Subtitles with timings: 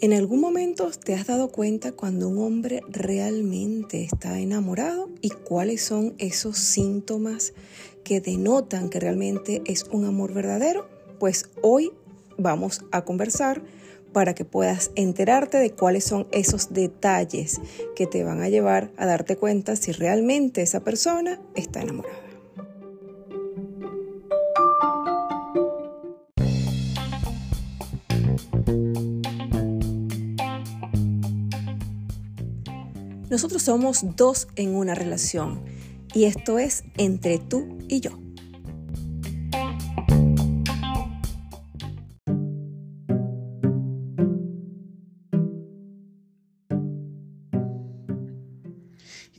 [0.00, 5.82] ¿En algún momento te has dado cuenta cuando un hombre realmente está enamorado y cuáles
[5.82, 7.52] son esos síntomas
[8.04, 10.88] que denotan que realmente es un amor verdadero?
[11.18, 11.90] Pues hoy
[12.36, 13.60] vamos a conversar
[14.12, 17.60] para que puedas enterarte de cuáles son esos detalles
[17.96, 22.27] que te van a llevar a darte cuenta si realmente esa persona está enamorada.
[33.38, 35.62] Nosotros somos dos en una relación
[36.12, 38.18] y esto es entre tú y yo.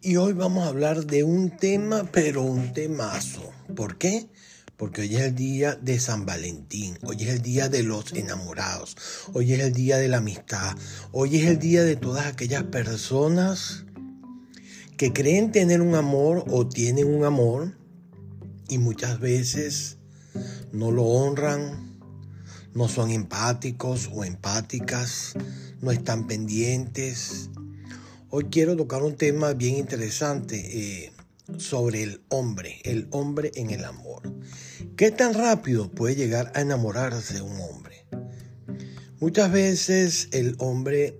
[0.00, 3.50] Y hoy vamos a hablar de un tema, pero un temazo.
[3.74, 4.28] ¿Por qué?
[4.76, 8.96] Porque hoy es el día de San Valentín, hoy es el día de los enamorados,
[9.32, 10.76] hoy es el día de la amistad,
[11.10, 13.86] hoy es el día de todas aquellas personas
[14.98, 17.78] que creen tener un amor o tienen un amor
[18.68, 19.96] y muchas veces
[20.72, 21.98] no lo honran,
[22.74, 25.34] no son empáticos o empáticas,
[25.80, 27.48] no están pendientes.
[28.28, 30.58] Hoy quiero tocar un tema bien interesante.
[30.58, 31.12] Eh,
[31.56, 34.20] sobre el hombre, el hombre en el amor.
[34.96, 38.04] ¿Qué tan rápido puede llegar a enamorarse un hombre?
[39.18, 41.18] Muchas veces el hombre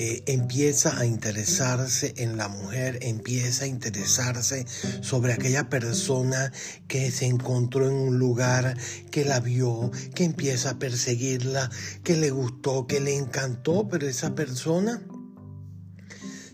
[0.00, 4.64] eh, empieza a interesarse en la mujer, empieza a interesarse
[5.00, 6.52] sobre aquella persona
[6.86, 8.78] que se encontró en un lugar,
[9.10, 11.68] que la vio, que empieza a perseguirla,
[12.04, 15.02] que le gustó, que le encantó, pero esa persona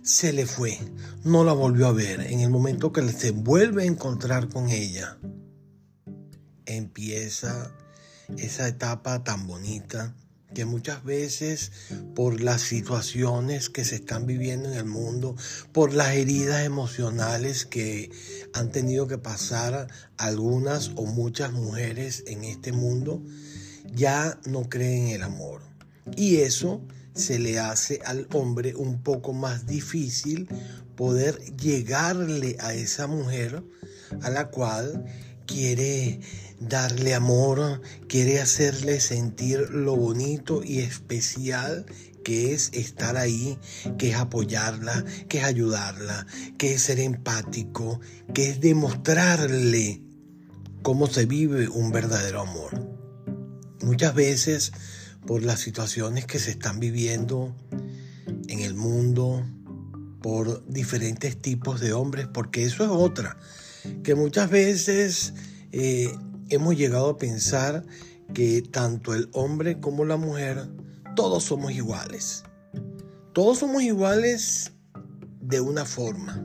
[0.03, 0.79] se le fue,
[1.23, 2.23] no la volvió a ver.
[2.23, 5.19] En el momento que se vuelve a encontrar con ella,
[6.65, 7.77] empieza
[8.39, 10.15] esa etapa tan bonita
[10.55, 11.73] que muchas veces
[12.15, 15.37] por las situaciones que se están viviendo en el mundo,
[15.73, 18.11] por las heridas emocionales que
[18.53, 23.23] han tenido que pasar algunas o muchas mujeres en este mundo,
[23.93, 25.63] ya no creen en el amor.
[26.17, 26.83] Y eso
[27.15, 30.49] se le hace al hombre un poco más difícil
[30.97, 33.63] poder llegarle a esa mujer
[34.23, 35.05] a la cual
[35.47, 36.21] quiere
[36.61, 41.87] darle amor, quiere hacerle sentir lo bonito y especial
[42.25, 43.59] que es estar ahí,
[43.99, 46.27] que es apoyarla, que es ayudarla,
[46.59, 48.01] que es ser empático,
[48.33, 50.01] que es demostrarle
[50.83, 52.89] cómo se vive un verdadero amor.
[53.83, 54.73] Muchas veces
[55.27, 57.55] por las situaciones que se están viviendo
[58.49, 59.45] en el mundo,
[60.21, 63.37] por diferentes tipos de hombres, porque eso es otra,
[64.03, 65.35] que muchas veces
[65.73, 66.13] eh,
[66.49, 67.85] hemos llegado a pensar
[68.33, 70.69] que tanto el hombre como la mujer,
[71.15, 72.45] todos somos iguales.
[73.33, 74.73] Todos somos iguales
[75.41, 76.43] de una forma,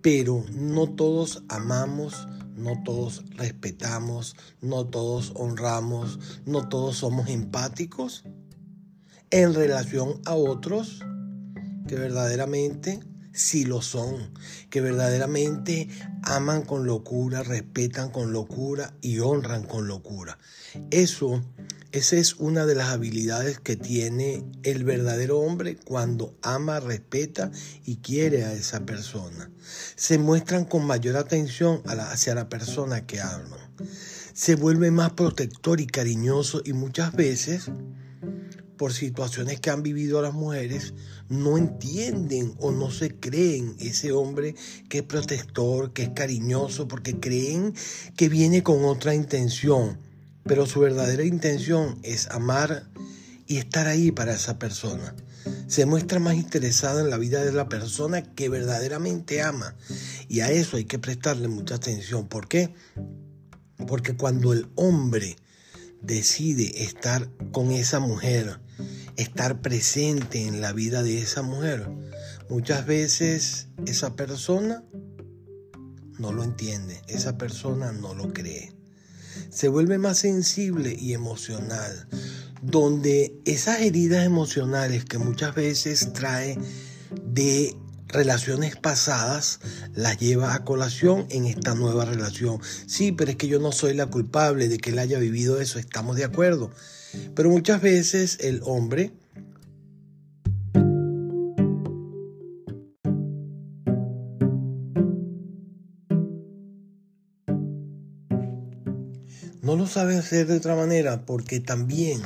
[0.00, 2.26] pero no todos amamos
[2.56, 8.24] no todos respetamos, no todos honramos, no todos somos empáticos
[9.30, 11.00] en relación a otros
[11.88, 13.00] que verdaderamente
[13.32, 14.32] sí lo son,
[14.70, 15.88] que verdaderamente
[16.22, 20.38] aman con locura, respetan con locura y honran con locura.
[20.90, 21.42] Eso
[21.92, 27.50] esa es una de las habilidades que tiene el verdadero hombre cuando ama, respeta
[27.84, 29.50] y quiere a esa persona.
[29.94, 33.60] Se muestran con mayor atención hacia la persona que aman.
[34.32, 37.70] Se vuelve más protector y cariñoso y muchas veces
[38.78, 40.94] por situaciones que han vivido las mujeres,
[41.32, 44.54] no entienden o no se creen ese hombre
[44.88, 47.74] que es protector, que es cariñoso, porque creen
[48.16, 49.98] que viene con otra intención
[50.44, 52.88] pero su verdadera intención es amar
[53.46, 55.14] y estar ahí para esa persona.
[55.66, 59.74] Se muestra más interesada en la vida de la persona que verdaderamente ama.
[60.28, 62.28] Y a eso hay que prestarle mucha atención.
[62.28, 62.74] ¿Por qué?
[63.86, 65.36] Porque cuando el hombre
[66.00, 68.60] decide estar con esa mujer,
[69.16, 71.88] estar presente en la vida de esa mujer,
[72.48, 74.84] muchas veces esa persona
[76.18, 78.72] no lo entiende, esa persona no lo cree
[79.50, 82.08] se vuelve más sensible y emocional,
[82.62, 86.58] donde esas heridas emocionales que muchas veces trae
[87.24, 87.76] de
[88.08, 89.60] relaciones pasadas
[89.94, 92.60] las lleva a colación en esta nueva relación.
[92.86, 95.78] Sí, pero es que yo no soy la culpable de que él haya vivido eso,
[95.78, 96.70] estamos de acuerdo.
[97.34, 99.12] Pero muchas veces el hombre
[109.62, 112.20] no lo sabe hacer de otra manera porque también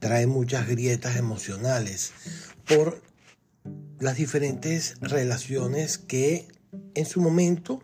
[0.00, 2.12] trae muchas grietas emocionales
[2.66, 3.00] por
[4.00, 6.48] las diferentes relaciones que
[6.94, 7.80] en su momento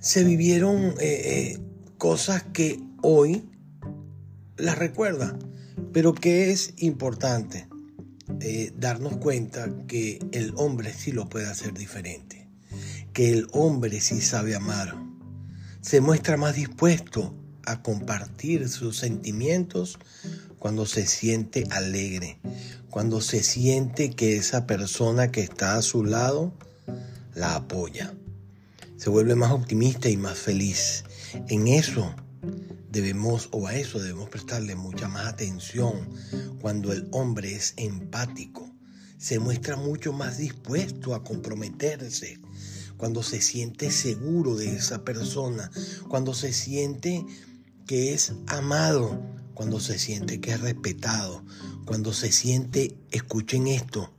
[0.00, 1.58] se vivieron eh, eh,
[1.98, 3.48] cosas que hoy
[4.56, 5.38] las recuerda,
[5.92, 7.68] pero que es importante
[8.40, 12.48] eh, darnos cuenta que el hombre sí lo puede hacer diferente,
[13.12, 14.94] que el hombre sí sabe amar,
[15.80, 17.34] se muestra más dispuesto
[17.66, 19.98] a compartir sus sentimientos
[20.58, 22.38] cuando se siente alegre,
[22.90, 26.52] cuando se siente que esa persona que está a su lado
[27.34, 28.14] la apoya.
[28.96, 31.04] Se vuelve más optimista y más feliz.
[31.48, 32.14] En eso
[32.90, 36.08] debemos, o a eso debemos prestarle mucha más atención
[36.60, 38.70] cuando el hombre es empático.
[39.18, 42.40] Se muestra mucho más dispuesto a comprometerse,
[42.96, 45.70] cuando se siente seguro de esa persona,
[46.08, 47.24] cuando se siente
[47.86, 49.20] que es amado,
[49.54, 51.44] cuando se siente que es respetado,
[51.86, 54.12] cuando se siente, escuchen esto,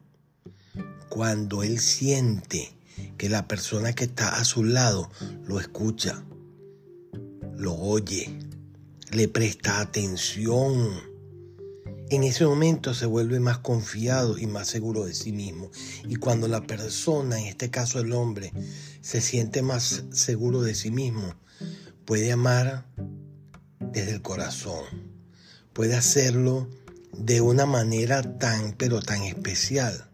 [1.10, 2.76] cuando él siente
[3.18, 5.10] que la persona que está a su lado
[5.46, 6.24] lo escucha,
[7.56, 8.38] lo oye,
[9.12, 11.02] le presta atención.
[12.10, 15.70] En ese momento se vuelve más confiado y más seguro de sí mismo.
[16.08, 18.54] Y cuando la persona, en este caso el hombre,
[19.02, 21.36] se siente más seguro de sí mismo,
[22.06, 22.86] puede amar
[23.80, 24.86] desde el corazón.
[25.74, 26.70] Puede hacerlo
[27.18, 30.10] de una manera tan, pero tan especial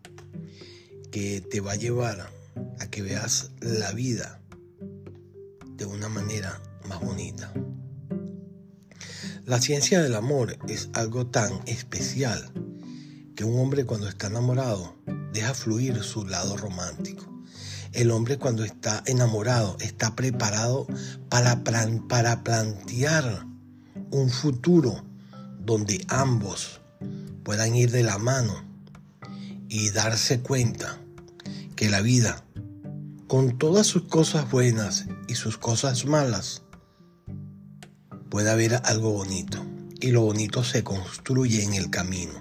[1.11, 2.31] que te va a llevar
[2.79, 4.39] a que veas la vida
[5.67, 7.53] de una manera más bonita.
[9.47, 12.51] La ciencia del amor es algo tan especial
[13.33, 14.97] que un hombre cuando está enamorado
[15.31, 17.23] deja fluir su lado romántico.
[17.93, 20.85] El hombre cuando está enamorado está preparado
[21.29, 23.47] para, para plantear
[24.11, 25.05] un futuro
[25.61, 26.81] donde ambos
[27.43, 28.65] puedan ir de la mano
[29.69, 30.99] y darse cuenta
[31.77, 32.43] que la vida,
[33.27, 36.63] con todas sus cosas buenas y sus cosas malas,
[38.37, 39.65] puede haber algo bonito.
[39.99, 42.33] Y lo bonito se construye en el camino.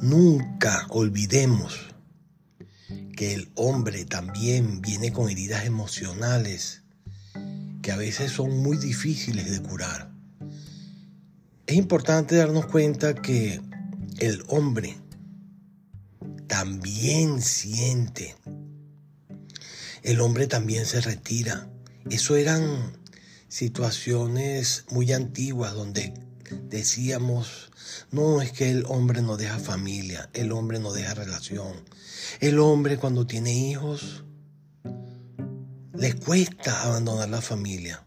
[0.00, 1.88] Nunca olvidemos
[3.16, 6.84] que el hombre también viene con heridas emocionales
[7.82, 10.12] que a veces son muy difíciles de curar.
[11.66, 13.60] Es importante darnos cuenta que
[14.18, 14.96] el hombre
[16.46, 18.36] también siente.
[20.04, 21.68] El hombre también se retira.
[22.08, 22.92] Eso eran
[23.50, 26.14] situaciones muy antiguas donde
[26.68, 27.70] decíamos,
[28.12, 31.74] no es que el hombre no deja familia, el hombre no deja relación.
[32.40, 34.24] El hombre cuando tiene hijos
[35.92, 38.06] le cuesta abandonar la familia.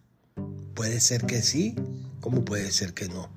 [0.73, 1.75] Puede ser que sí,
[2.21, 3.29] como puede ser que no.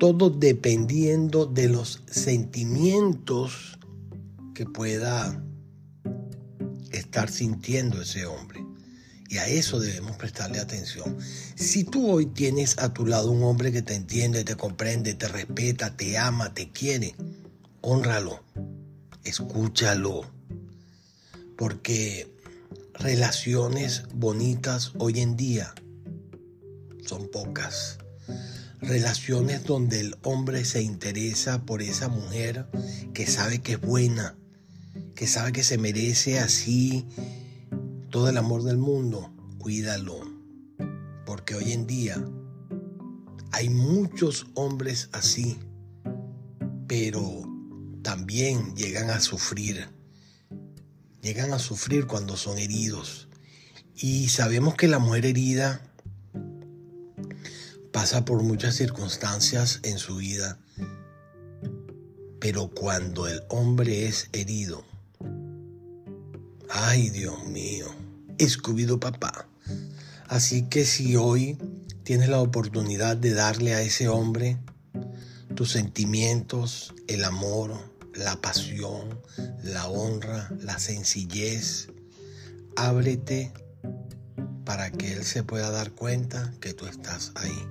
[0.00, 3.78] Todo dependiendo de los sentimientos
[4.54, 5.40] que pueda
[6.90, 8.67] estar sintiendo ese hombre.
[9.28, 11.18] Y a eso debemos prestarle atención.
[11.54, 15.28] Si tú hoy tienes a tu lado un hombre que te entiende, te comprende, te
[15.28, 17.14] respeta, te ama, te quiere,
[17.82, 18.42] honralo,
[19.24, 20.22] escúchalo.
[21.58, 22.34] Porque
[22.94, 25.74] relaciones bonitas hoy en día
[27.04, 27.98] son pocas
[28.80, 32.66] relaciones donde el hombre se interesa por esa mujer
[33.12, 34.36] que sabe que es buena,
[35.14, 37.06] que sabe que se merece así
[38.10, 40.20] todo el amor del mundo, cuídalo.
[41.26, 42.24] Porque hoy en día
[43.52, 45.58] hay muchos hombres así,
[46.86, 47.22] pero
[48.02, 49.88] también llegan a sufrir.
[51.22, 53.28] Llegan a sufrir cuando son heridos.
[53.94, 55.82] Y sabemos que la mujer herida
[57.92, 60.60] pasa por muchas circunstancias en su vida,
[62.38, 64.84] pero cuando el hombre es herido,
[66.70, 67.86] ay Dios mío,
[68.38, 69.48] escubido papá.
[70.28, 71.58] Así que si hoy
[72.02, 74.58] tienes la oportunidad de darle a ese hombre
[75.54, 77.72] tus sentimientos, el amor,
[78.14, 79.20] la pasión,
[79.62, 81.88] la honra, la sencillez,
[82.76, 83.52] ábrete
[84.64, 87.66] para que él se pueda dar cuenta que tú estás ahí.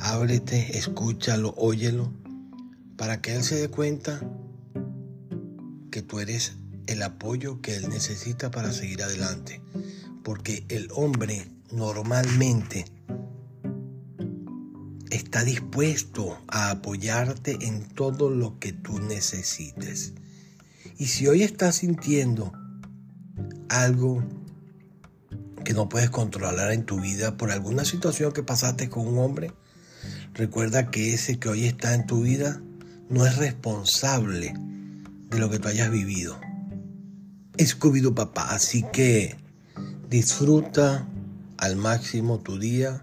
[0.00, 2.12] Ábrete, escúchalo, óyelo,
[2.96, 4.20] para que Él se dé cuenta
[5.90, 6.54] que tú eres
[6.86, 9.60] el apoyo que Él necesita para seguir adelante.
[10.22, 12.84] Porque el hombre normalmente
[15.10, 20.14] está dispuesto a apoyarte en todo lo que tú necesites.
[20.98, 22.52] Y si hoy estás sintiendo
[23.68, 24.24] algo
[25.64, 29.52] que no puedes controlar en tu vida por alguna situación que pasaste con un hombre,
[30.36, 32.60] Recuerda que ese que hoy está en tu vida
[33.08, 34.52] no es responsable
[35.30, 36.38] de lo que tú hayas vivido.
[37.58, 37.74] Es
[38.14, 39.34] papá, así que
[40.10, 41.08] disfruta
[41.56, 43.02] al máximo tu día.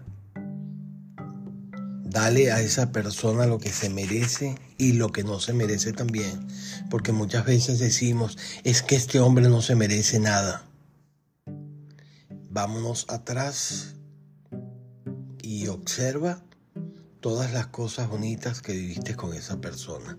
[2.04, 6.46] Dale a esa persona lo que se merece y lo que no se merece también.
[6.88, 10.64] Porque muchas veces decimos, es que este hombre no se merece nada.
[12.48, 13.96] Vámonos atrás
[15.42, 16.44] y observa
[17.18, 20.16] todas las cosas bonitas que viviste con esa persona.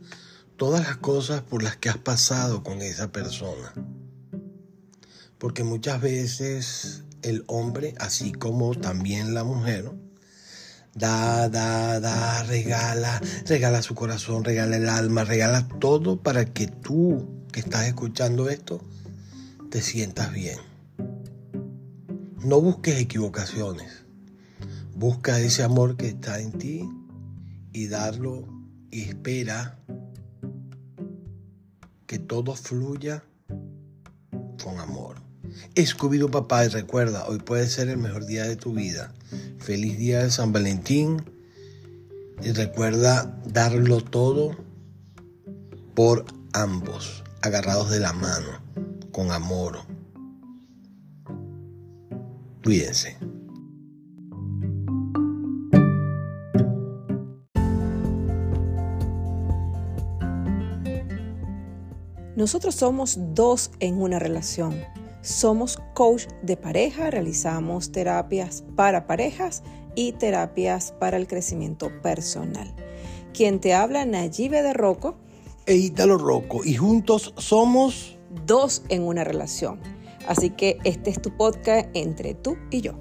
[0.58, 3.74] Todas las cosas por las que has pasado con esa persona.
[5.38, 9.92] Porque muchas veces el hombre, así como también la mujer,
[10.94, 17.46] da, da, da, regala, regala su corazón, regala el alma, regala todo para que tú
[17.51, 18.82] que estás escuchando esto
[19.70, 20.58] te sientas bien.
[22.44, 24.06] No busques equivocaciones.
[24.96, 26.89] Busca ese amor que está en ti
[27.74, 28.48] y darlo
[28.92, 29.77] y espera
[32.06, 33.24] que todo fluya
[34.63, 35.25] con amor.
[35.75, 39.13] Escubido papá y recuerda, hoy puede ser el mejor día de tu vida.
[39.59, 41.24] Feliz día de San Valentín
[42.41, 44.55] y recuerda darlo todo
[45.93, 48.62] por ambos, agarrados de la mano,
[49.12, 49.79] con amor.
[52.63, 53.17] Cuídense.
[62.35, 64.75] Nosotros somos dos en una relación
[65.25, 69.63] somos coach de pareja, realizamos terapias para parejas
[69.96, 72.74] y terapias para el crecimiento personal.
[73.34, 75.15] Quien te habla, Nayibe de Rocco.
[75.65, 76.63] E Italo Rocco.
[76.63, 78.17] Y juntos somos...
[78.46, 79.79] Dos en una relación.
[80.27, 82.94] Así que este es tu podcast entre tú y yo.